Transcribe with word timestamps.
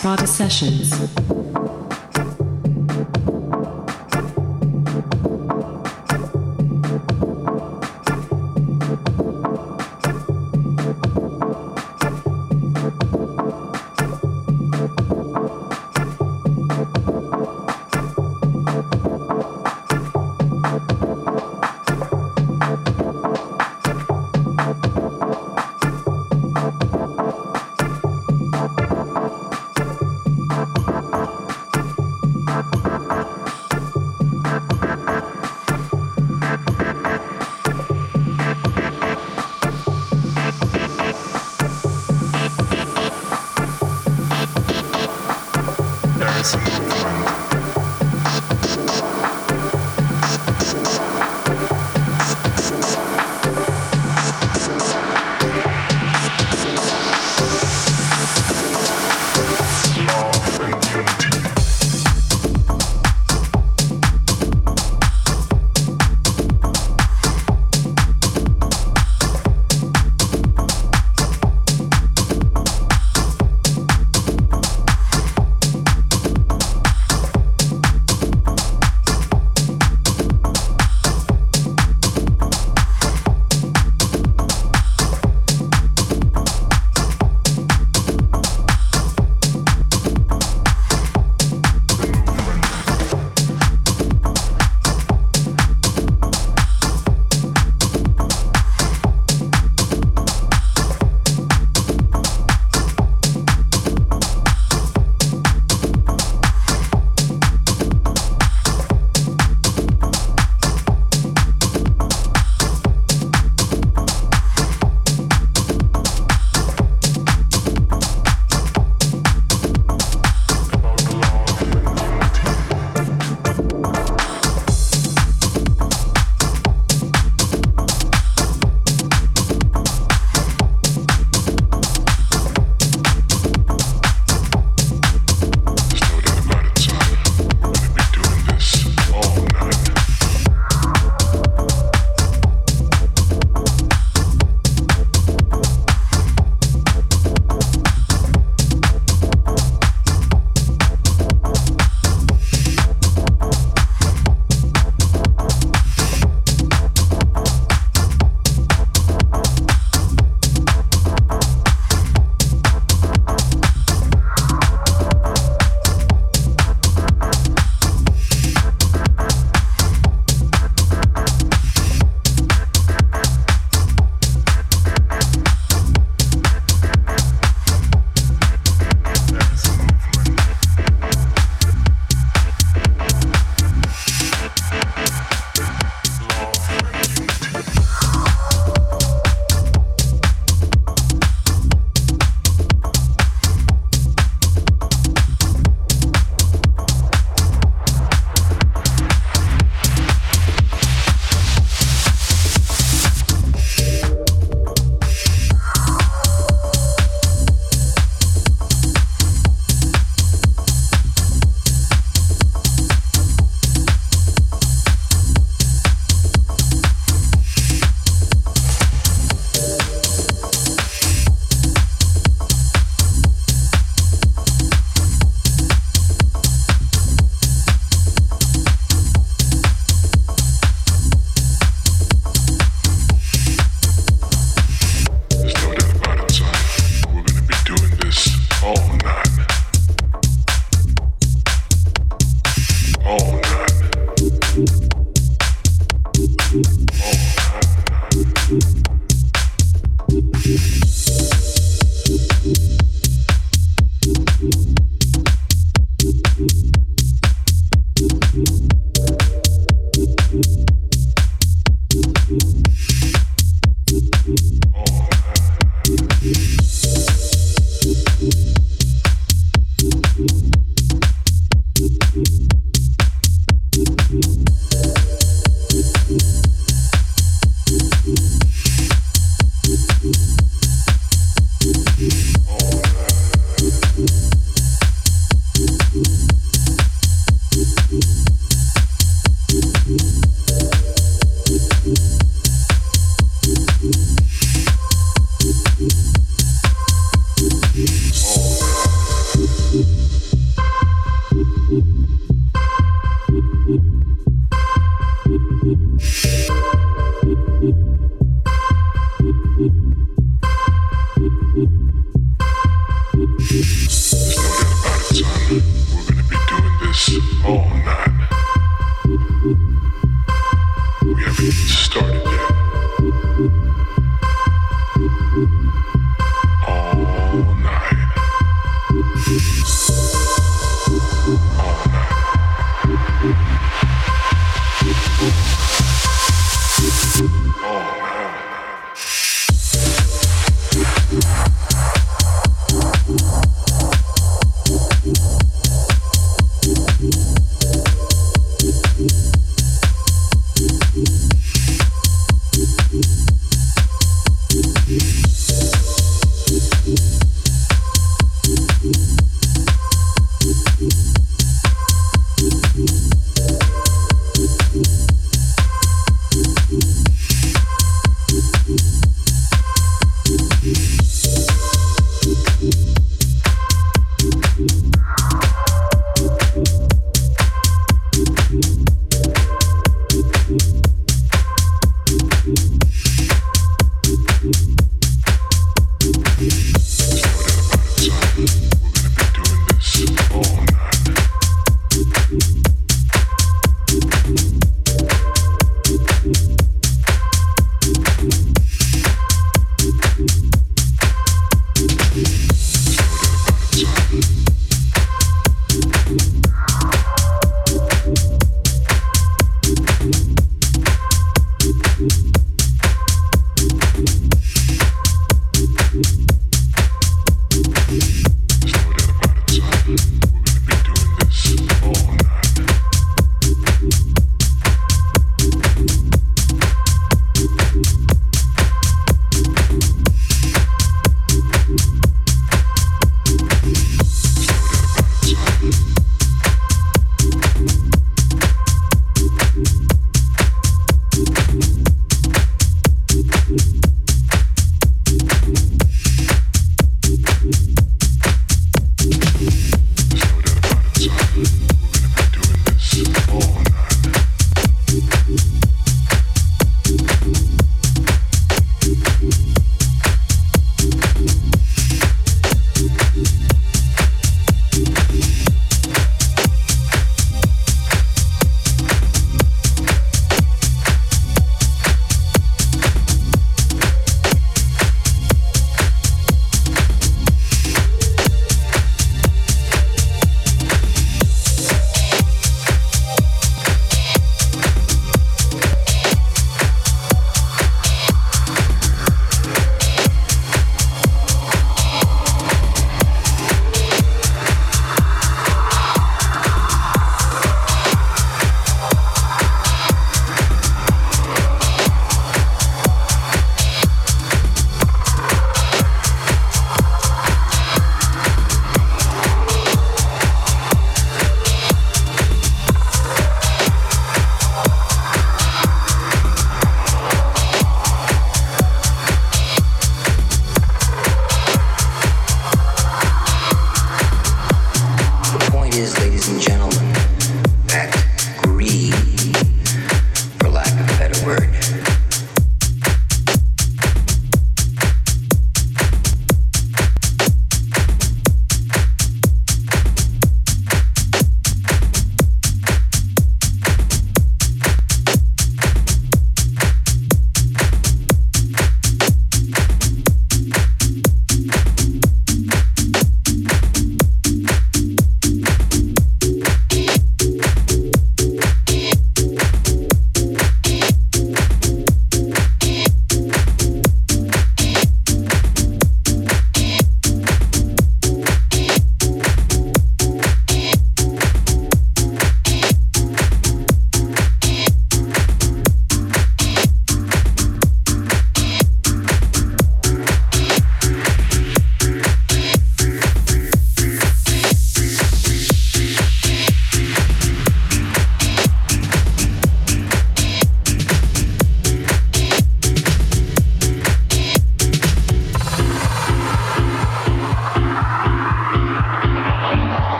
Prada 0.00 0.26
Sessions. 0.26 1.39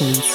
Sessions. 0.00 0.29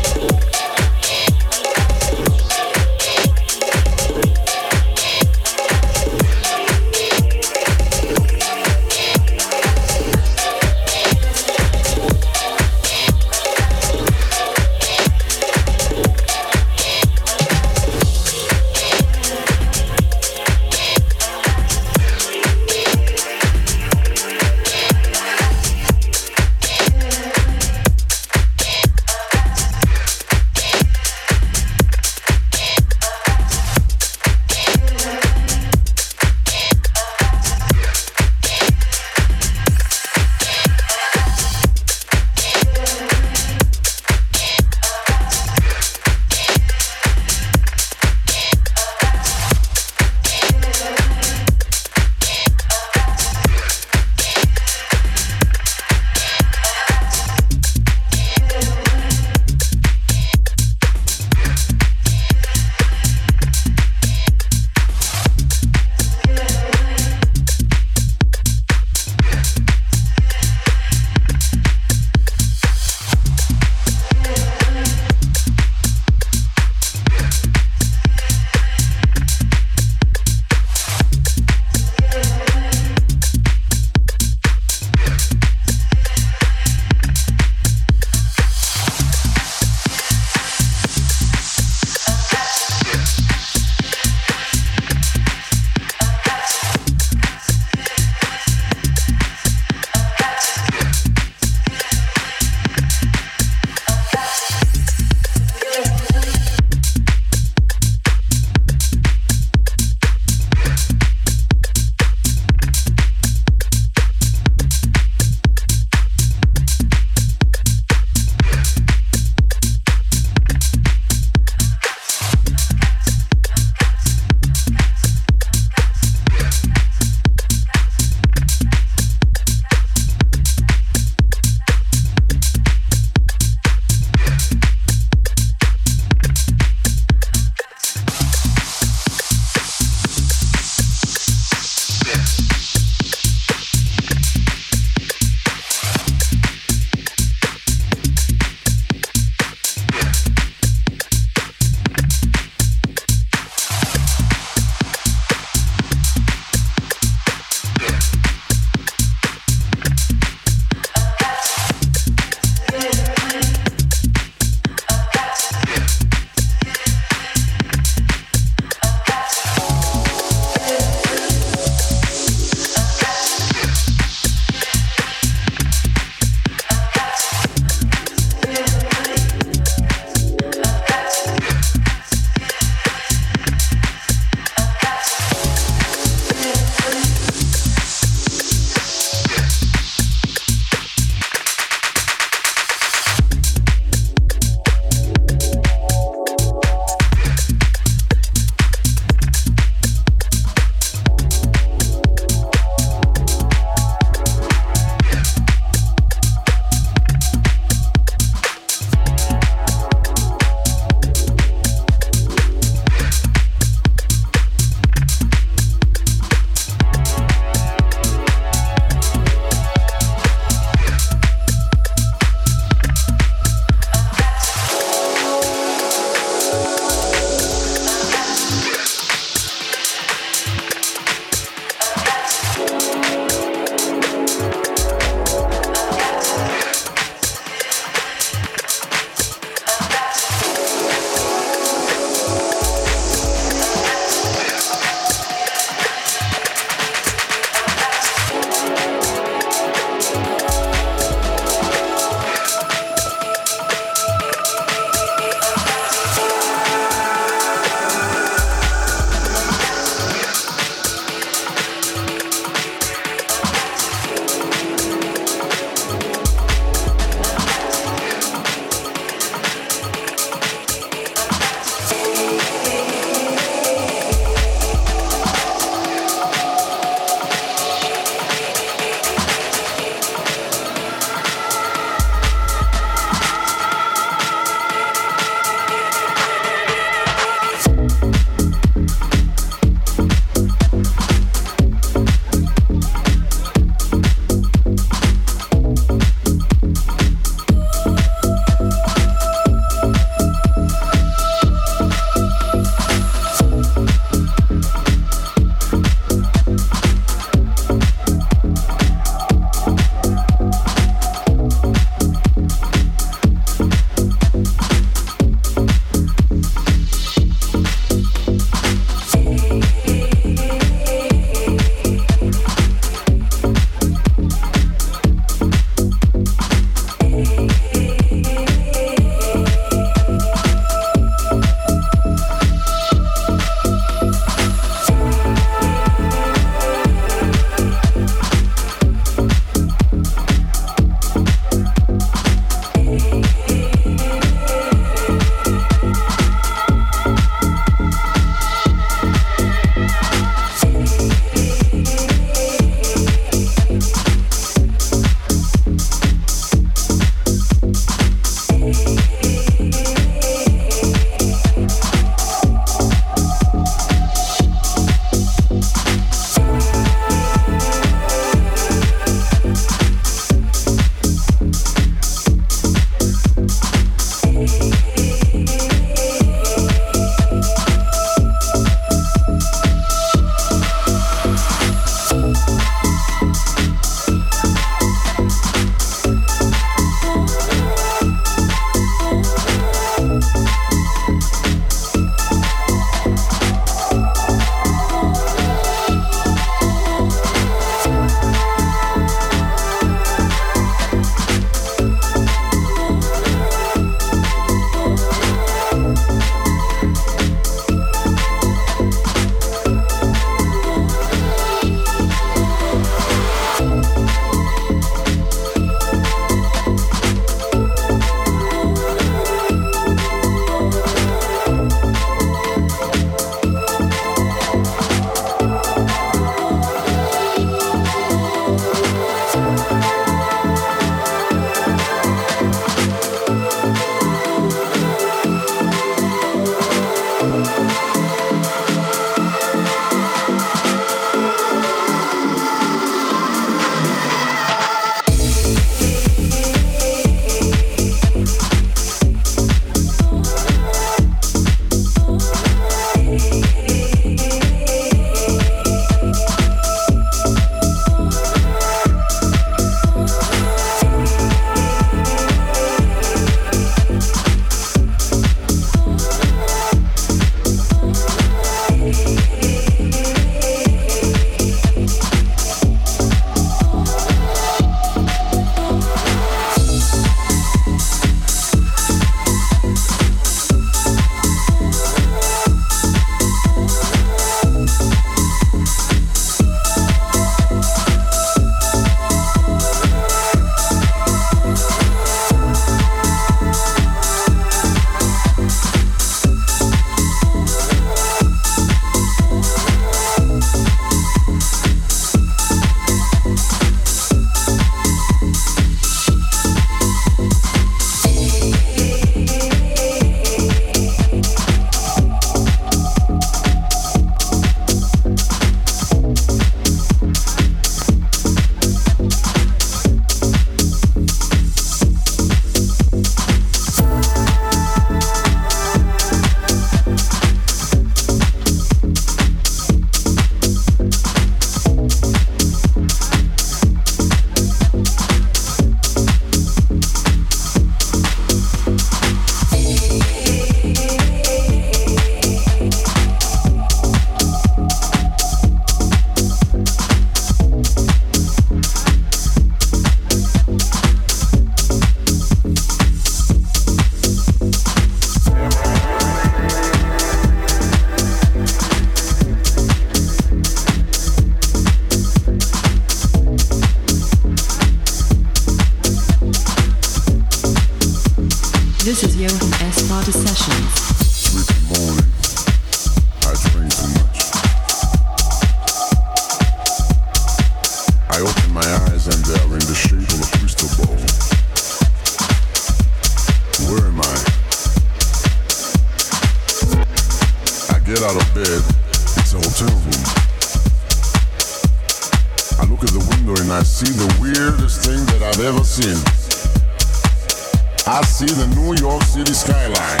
I 597.86 598.02
see 598.02 598.26
the 598.26 598.46
New 598.54 598.74
York 598.74 599.02
City 599.04 599.32
skyline. 599.32 600.00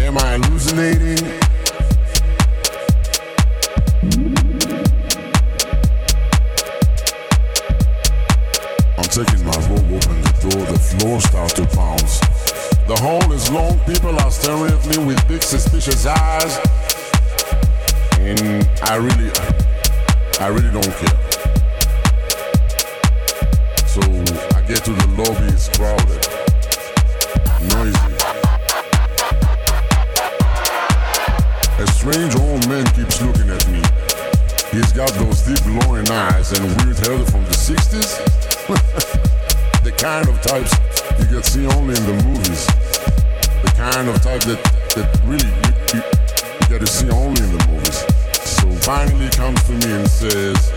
Am 0.00 0.16
I 0.16 0.38
hallucinating? 0.38 1.18
I'm 8.96 9.04
taking 9.04 9.44
my 9.44 9.52
robe 9.68 9.92
open 9.92 10.22
the 10.22 10.32
door, 10.40 10.64
the 10.64 10.78
floor 10.78 11.20
starts 11.20 11.52
to 11.54 11.66
bounce. 11.76 12.20
The 12.86 12.96
hall 12.96 13.30
is 13.30 13.50
long, 13.50 13.78
people 13.80 14.18
are 14.20 14.30
staring 14.30 14.72
at 14.72 14.86
me 14.86 15.04
with 15.04 15.28
big 15.28 15.42
suspicious 15.42 16.06
eyes. 16.06 17.03
And 18.26 18.66
I 18.80 18.96
really, 18.96 19.30
I 20.40 20.48
really 20.48 20.70
don't 20.72 20.82
care. 20.96 21.20
So 23.84 24.00
I 24.56 24.62
get 24.66 24.82
to 24.84 24.92
the 24.96 25.06
lobby, 25.12 25.52
it's 25.52 25.68
crowded, 25.68 26.24
noisy. 27.68 28.14
A 31.76 31.86
strange 31.92 32.34
old 32.36 32.66
man 32.66 32.86
keeps 32.96 33.20
looking 33.20 33.50
at 33.50 33.68
me. 33.68 33.82
He's 34.72 34.90
got 34.94 35.10
those 35.20 35.42
deep 35.42 35.62
glowing 35.62 36.08
eyes 36.08 36.58
and 36.58 36.64
weird 36.80 36.96
hair 37.04 37.18
from 37.26 37.44
the 37.44 37.52
60s. 37.52 38.24
the 39.84 39.92
kind 39.92 40.26
of 40.30 40.40
types 40.40 40.72
you 41.20 41.26
can 41.26 41.42
see 41.42 41.66
only 41.76 41.94
in 41.94 42.06
the 42.06 42.24
movies. 42.24 42.66
The 43.60 43.72
kind 43.76 44.08
of 44.08 44.16
type 44.22 44.40
that, 44.44 44.64
that 44.96 45.20
really 45.26 45.44
you, 45.44 46.00
you, 46.00 46.04
you 46.60 46.68
get 46.68 46.80
to 46.80 46.86
see 46.86 47.10
only 47.10 47.42
in 47.42 47.58
the 47.58 47.66
movies. 47.68 48.13
So 48.64 48.70
finally 48.76 49.28
comes 49.28 49.62
to 49.64 49.72
me 49.72 49.92
and 49.92 50.08
says, 50.08 50.72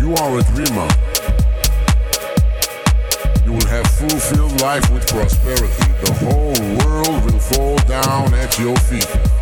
You 0.00 0.14
are 0.16 0.36
a 0.36 0.42
dreamer. 0.42 0.88
You 3.44 3.52
will 3.52 3.66
have 3.68 3.86
fulfilled 3.86 4.60
life 4.60 4.90
with 4.90 5.06
prosperity. 5.06 5.92
The 6.02 6.12
whole 6.24 6.58
world 6.80 7.24
will 7.24 7.38
fall 7.38 7.76
down 7.86 8.34
at 8.34 8.58
your 8.58 8.76
feet. 8.78 9.35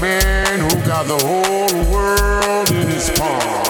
Man 0.00 0.60
who 0.60 0.70
got 0.86 1.06
the 1.06 1.18
whole 1.18 1.92
world 1.92 2.70
in 2.70 2.88
his 2.88 3.10
palm. 3.10 3.69